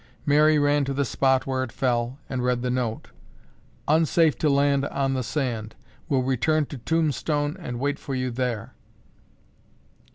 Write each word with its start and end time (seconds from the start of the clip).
Mary 0.25 0.57
ran 0.57 0.83
to 0.83 0.95
the 0.95 1.05
spot 1.05 1.45
where 1.45 1.61
it 1.63 1.71
fell 1.71 2.17
and 2.27 2.43
read 2.43 2.63
the 2.63 2.71
note. 2.71 3.09
"Unsafe 3.87 4.35
to 4.35 4.49
land 4.49 4.83
on 4.87 5.13
the 5.13 5.21
sand. 5.21 5.75
Will 6.09 6.23
return 6.23 6.65
to 6.65 6.79
Tombstone 6.79 7.55
and 7.59 7.79
wait 7.79 7.99
for 7.99 8.15
you 8.15 8.31
there." 8.31 8.73